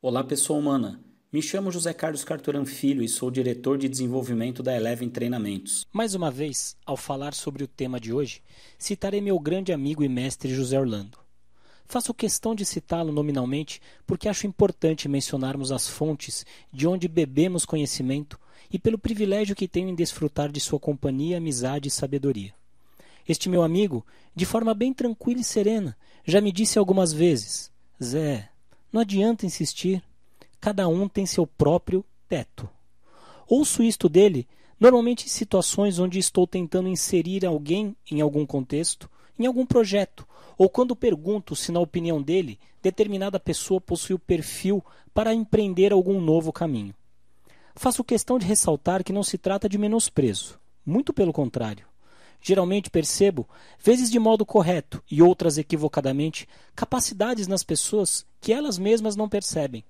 Olá, 0.00 0.22
pessoa 0.22 0.60
humana. 0.60 1.00
Me 1.32 1.42
chamo 1.42 1.72
José 1.72 1.92
Carlos 1.92 2.22
Carturan 2.22 2.64
Filho 2.64 3.02
e 3.02 3.08
sou 3.08 3.32
diretor 3.32 3.76
de 3.76 3.88
desenvolvimento 3.88 4.62
da 4.62 4.76
Eleven 4.76 5.10
Treinamentos. 5.10 5.84
Mais 5.92 6.14
uma 6.14 6.30
vez, 6.30 6.76
ao 6.86 6.96
falar 6.96 7.34
sobre 7.34 7.64
o 7.64 7.66
tema 7.66 7.98
de 7.98 8.12
hoje, 8.12 8.40
citarei 8.78 9.20
meu 9.20 9.40
grande 9.40 9.72
amigo 9.72 10.04
e 10.04 10.08
mestre 10.08 10.54
José 10.54 10.78
Orlando. 10.78 11.18
Faço 11.84 12.14
questão 12.14 12.54
de 12.54 12.64
citá-lo 12.64 13.10
nominalmente 13.10 13.80
porque 14.06 14.28
acho 14.28 14.46
importante 14.46 15.08
mencionarmos 15.08 15.72
as 15.72 15.88
fontes 15.88 16.46
de 16.72 16.86
onde 16.86 17.08
bebemos 17.08 17.64
conhecimento 17.64 18.38
e 18.72 18.78
pelo 18.78 19.00
privilégio 19.00 19.56
que 19.56 19.66
tenho 19.66 19.88
em 19.88 19.96
desfrutar 19.96 20.52
de 20.52 20.60
sua 20.60 20.78
companhia, 20.78 21.38
amizade 21.38 21.88
e 21.88 21.90
sabedoria. 21.90 22.54
Este 23.28 23.48
meu 23.48 23.64
amigo, 23.64 24.06
de 24.32 24.46
forma 24.46 24.72
bem 24.74 24.94
tranquila 24.94 25.40
e 25.40 25.44
serena, 25.44 25.98
já 26.24 26.40
me 26.40 26.52
disse 26.52 26.78
algumas 26.78 27.12
vezes: 27.12 27.72
Zé, 28.00 28.48
não 28.92 29.00
adianta 29.00 29.46
insistir. 29.46 30.02
Cada 30.60 30.88
um 30.88 31.08
tem 31.08 31.26
seu 31.26 31.46
próprio 31.46 32.04
teto. 32.28 32.68
Ouço 33.46 33.82
isto 33.82 34.08
dele 34.08 34.46
normalmente 34.78 35.26
em 35.26 35.28
situações 35.28 35.98
onde 35.98 36.18
estou 36.18 36.46
tentando 36.46 36.88
inserir 36.88 37.44
alguém 37.44 37.96
em 38.10 38.20
algum 38.20 38.46
contexto, 38.46 39.10
em 39.38 39.46
algum 39.46 39.66
projeto, 39.66 40.26
ou 40.56 40.68
quando 40.68 40.96
pergunto 40.96 41.54
se, 41.54 41.72
na 41.72 41.80
opinião 41.80 42.20
dele, 42.22 42.58
determinada 42.82 43.38
pessoa 43.40 43.80
possui 43.80 44.14
o 44.14 44.18
perfil 44.18 44.84
para 45.12 45.34
empreender 45.34 45.92
algum 45.92 46.20
novo 46.20 46.52
caminho. 46.52 46.94
Faço 47.74 48.04
questão 48.04 48.38
de 48.38 48.46
ressaltar 48.46 49.04
que 49.04 49.12
não 49.12 49.22
se 49.22 49.38
trata 49.38 49.68
de 49.68 49.78
menosprezo, 49.78 50.58
muito 50.84 51.12
pelo 51.12 51.32
contrário. 51.32 51.86
Geralmente 52.40 52.90
percebo, 52.90 53.48
vezes 53.78 54.10
de 54.10 54.18
modo 54.18 54.46
correto 54.46 55.02
e 55.10 55.22
outras 55.22 55.58
equivocadamente, 55.58 56.48
capacidades 56.74 57.46
nas 57.46 57.64
pessoas 57.64 58.24
que 58.40 58.52
elas 58.52 58.78
mesmas 58.78 59.16
não 59.16 59.28
percebem. 59.28 59.84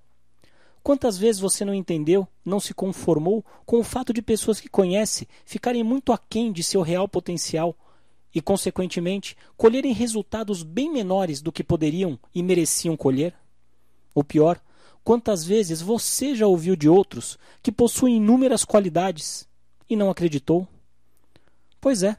Quantas 0.83 1.19
vezes 1.19 1.41
você 1.41 1.65
não 1.65 1.74
entendeu, 1.74 2.27
não 2.45 2.59
se 2.59 2.73
conformou 2.73 3.45
com 3.66 3.79
o 3.79 3.85
fato 3.85 4.13
de 4.13 4.23
pessoas 4.23 4.60
que 4.60 4.69
conhece 4.69 5.29
ficarem 5.45 5.82
muito 5.82 6.13
aquém 6.13 6.51
de 6.51 6.63
seu 6.63 6.80
real 6.80 7.07
potencial 7.07 7.76
e, 8.35 8.41
consequentemente, 8.41 9.37
colherem 9.57 9.93
resultados 9.93 10.63
bem 10.63 10.91
menores 10.91 11.43
do 11.43 11.52
que 11.52 11.63
poderiam 11.63 12.19
e 12.35 12.43
mereciam 12.43 12.96
colher? 12.96 13.35
O 14.15 14.24
pior, 14.24 14.60
quantas 15.04 15.45
vezes 15.45 15.82
você 15.82 16.35
já 16.35 16.46
ouviu 16.46 16.74
de 16.74 16.88
outros 16.88 17.38
que 17.63 17.71
possuem 17.71 18.16
inúmeras 18.16 18.65
qualidades 18.65 19.46
e 19.91 19.95
não 19.95 20.09
acreditou? 20.09 20.66
Pois 21.80 22.02
é, 22.02 22.16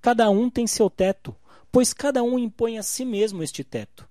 Cada 0.00 0.30
um 0.30 0.48
tem 0.48 0.66
seu 0.66 0.88
teto, 0.88 1.34
pois 1.70 1.92
cada 1.92 2.22
um 2.22 2.38
impõe 2.38 2.78
a 2.78 2.82
si 2.82 3.04
mesmo 3.04 3.42
este 3.42 3.62
teto. 3.62 4.08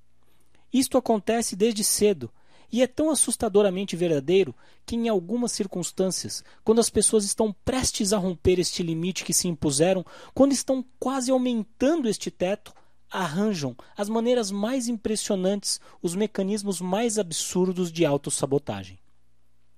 Isto 0.72 0.98
acontece 0.98 1.56
desde 1.56 1.84
cedo, 1.84 2.32
e 2.72 2.84
é 2.84 2.88
tão 2.88 3.10
assustadoramente 3.10 3.96
verdadeiro 3.96 4.54
que, 4.86 4.96
em 4.96 5.10
algumas 5.10 5.52
circunstâncias, 5.52 6.44
quando 6.64 6.80
as 6.80 6.90
pessoas 6.90 7.26
estão 7.26 7.52
prestes 7.66 8.14
a 8.14 8.18
romper 8.18 8.60
este 8.60 8.84
limite 8.84 9.26
que 9.26 9.34
se 9.34 9.48
impuseram, 9.48 10.06
quando 10.34 10.52
estão 10.52 10.86
quase 11.00 11.32
aumentando 11.32 12.08
este 12.08 12.30
teto, 12.30 12.72
arranjam 13.10 13.76
as 13.98 14.08
maneiras 14.08 14.52
mais 14.52 14.88
impressionantes, 14.88 15.82
os 16.02 16.14
mecanismos 16.16 16.80
mais 16.80 17.18
absurdos 17.18 17.92
de 17.92 18.06
autossabotagem. 18.06 19.00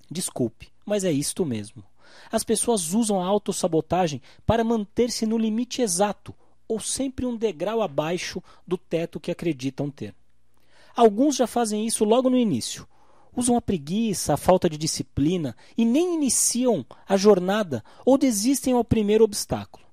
Desculpe, 0.10 0.68
mas 0.86 1.06
é 1.06 1.12
isto 1.12 1.46
mesmo. 1.46 1.86
As 2.32 2.44
pessoas 2.44 2.94
usam 2.94 3.22
a 3.22 3.26
autossabotagem 3.26 4.22
para 4.46 4.64
manter-se 4.64 5.26
no 5.26 5.38
limite 5.38 5.82
exato 5.82 6.34
ou 6.68 6.80
sempre 6.80 7.26
um 7.26 7.36
degrau 7.36 7.82
abaixo 7.82 8.42
do 8.66 8.78
teto 8.78 9.20
que 9.20 9.32
acreditam 9.32 9.90
ter. 9.90 10.16
Alguns 10.96 11.36
já 11.36 11.48
fazem 11.48 11.86
isso 11.86 12.06
logo 12.06 12.30
no 12.30 12.38
início. 12.38 12.88
Usam 13.36 13.56
a 13.56 13.62
preguiça, 13.62 14.34
a 14.34 14.38
falta 14.38 14.70
de 14.70 14.78
disciplina 14.78 15.56
e 15.78 15.86
nem 15.86 16.16
iniciam 16.16 16.86
a 17.08 17.16
jornada 17.16 17.84
ou 18.06 18.18
desistem 18.18 18.74
ao 18.74 18.84
primeiro 18.84 19.24
obstáculo. 19.24 19.86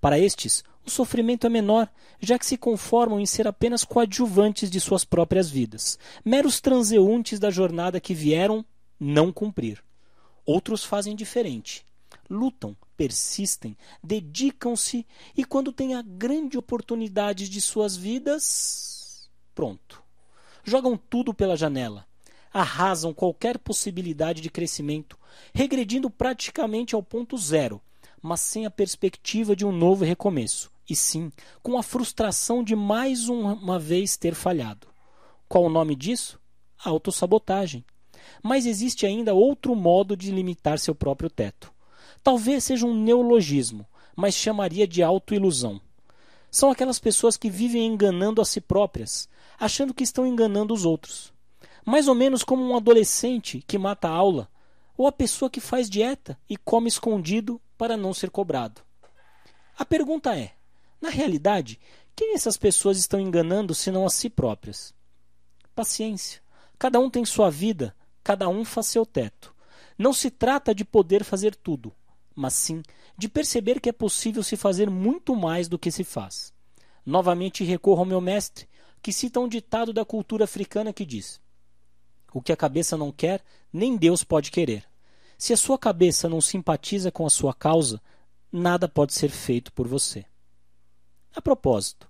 Para 0.00 0.18
estes, 0.18 0.62
o 0.86 0.90
sofrimento 0.90 1.46
é 1.46 1.50
menor, 1.50 1.88
já 2.20 2.38
que 2.38 2.46
se 2.46 2.56
conformam 2.56 3.20
em 3.20 3.26
ser 3.26 3.46
apenas 3.46 3.84
coadjuvantes 3.84 4.70
de 4.70 4.80
suas 4.80 5.04
próprias 5.04 5.50
vidas, 5.50 5.98
meros 6.24 6.60
transeuntes 6.60 7.38
da 7.38 7.50
jornada 7.50 8.00
que 8.00 8.14
vieram 8.14 8.64
não 8.98 9.30
cumprir. 9.30 9.82
Outros 10.48 10.82
fazem 10.82 11.14
diferente. 11.14 11.84
Lutam, 12.30 12.74
persistem, 12.96 13.76
dedicam-se 14.02 15.06
e, 15.36 15.44
quando 15.44 15.74
têm 15.74 15.94
a 15.94 16.00
grande 16.00 16.56
oportunidade 16.56 17.50
de 17.50 17.60
suas 17.60 17.94
vidas, 17.94 19.28
pronto. 19.54 20.02
Jogam 20.64 20.96
tudo 20.96 21.34
pela 21.34 21.54
janela. 21.54 22.06
Arrasam 22.50 23.12
qualquer 23.12 23.58
possibilidade 23.58 24.40
de 24.40 24.48
crescimento, 24.48 25.18
regredindo 25.52 26.08
praticamente 26.08 26.94
ao 26.94 27.02
ponto 27.02 27.36
zero, 27.36 27.78
mas 28.22 28.40
sem 28.40 28.64
a 28.64 28.70
perspectiva 28.70 29.54
de 29.54 29.66
um 29.66 29.72
novo 29.72 30.02
recomeço, 30.02 30.70
e 30.88 30.96
sim 30.96 31.30
com 31.62 31.76
a 31.76 31.82
frustração 31.82 32.64
de 32.64 32.74
mais 32.74 33.28
uma 33.28 33.78
vez 33.78 34.16
ter 34.16 34.34
falhado. 34.34 34.88
Qual 35.46 35.64
o 35.64 35.70
nome 35.70 35.94
disso? 35.94 36.40
Autossabotagem. 36.82 37.84
Mas 38.42 38.66
existe 38.66 39.06
ainda 39.06 39.34
outro 39.34 39.74
modo 39.74 40.16
de 40.16 40.30
limitar 40.30 40.78
seu 40.78 40.94
próprio 40.94 41.30
teto. 41.30 41.72
Talvez 42.22 42.64
seja 42.64 42.86
um 42.86 42.94
neologismo, 42.94 43.86
mas 44.14 44.34
chamaria 44.34 44.86
de 44.86 45.02
autoilusão. 45.02 45.80
São 46.50 46.70
aquelas 46.70 46.98
pessoas 46.98 47.36
que 47.36 47.50
vivem 47.50 47.86
enganando 47.86 48.40
a 48.40 48.44
si 48.44 48.60
próprias, 48.60 49.28
achando 49.58 49.94
que 49.94 50.04
estão 50.04 50.26
enganando 50.26 50.72
os 50.72 50.84
outros. 50.84 51.32
Mais 51.84 52.08
ou 52.08 52.14
menos 52.14 52.42
como 52.42 52.62
um 52.62 52.76
adolescente 52.76 53.62
que 53.66 53.78
mata 53.78 54.08
a 54.08 54.12
aula, 54.12 54.48
ou 54.96 55.06
a 55.06 55.12
pessoa 55.12 55.50
que 55.50 55.60
faz 55.60 55.88
dieta 55.88 56.38
e 56.48 56.56
come 56.56 56.88
escondido 56.88 57.60
para 57.76 57.96
não 57.96 58.12
ser 58.12 58.30
cobrado. 58.30 58.82
A 59.78 59.84
pergunta 59.84 60.36
é: 60.36 60.52
na 61.00 61.08
realidade, 61.08 61.78
quem 62.16 62.34
essas 62.34 62.56
pessoas 62.56 62.98
estão 62.98 63.20
enganando 63.20 63.74
senão 63.74 64.04
a 64.04 64.10
si 64.10 64.28
próprias? 64.28 64.92
Paciência. 65.74 66.42
Cada 66.76 66.98
um 66.98 67.08
tem 67.08 67.24
sua 67.24 67.48
vida, 67.50 67.94
cada 68.28 68.46
um 68.46 68.62
faz 68.62 68.88
seu 68.88 69.06
teto. 69.06 69.54
Não 69.96 70.12
se 70.12 70.30
trata 70.30 70.74
de 70.74 70.84
poder 70.84 71.24
fazer 71.24 71.56
tudo, 71.56 71.94
mas 72.34 72.52
sim 72.52 72.82
de 73.16 73.26
perceber 73.26 73.80
que 73.80 73.88
é 73.88 73.92
possível 73.92 74.42
se 74.42 74.54
fazer 74.54 74.90
muito 74.90 75.34
mais 75.34 75.66
do 75.66 75.78
que 75.78 75.90
se 75.90 76.04
faz. 76.04 76.52
Novamente 77.06 77.64
recorro 77.64 78.00
ao 78.00 78.04
meu 78.04 78.20
mestre, 78.20 78.68
que 79.00 79.14
cita 79.14 79.40
um 79.40 79.48
ditado 79.48 79.94
da 79.94 80.04
cultura 80.04 80.44
africana 80.44 80.92
que 80.92 81.06
diz: 81.06 81.40
O 82.30 82.42
que 82.42 82.52
a 82.52 82.56
cabeça 82.56 82.98
não 82.98 83.10
quer, 83.10 83.42
nem 83.72 83.96
Deus 83.96 84.22
pode 84.22 84.50
querer. 84.50 84.84
Se 85.38 85.54
a 85.54 85.56
sua 85.56 85.78
cabeça 85.78 86.28
não 86.28 86.42
simpatiza 86.42 87.10
com 87.10 87.24
a 87.24 87.30
sua 87.30 87.54
causa, 87.54 87.98
nada 88.52 88.86
pode 88.86 89.14
ser 89.14 89.30
feito 89.30 89.72
por 89.72 89.88
você. 89.88 90.26
A 91.34 91.40
propósito, 91.40 92.06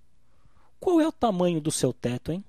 qual 0.81 0.99
é 0.99 1.07
o 1.07 1.13
tamanho 1.13 1.61
do 1.61 1.71
seu 1.71 1.93
teto, 1.93 2.33
hein? 2.33 2.43